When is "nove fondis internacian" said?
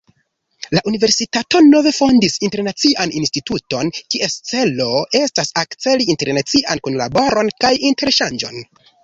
1.65-3.13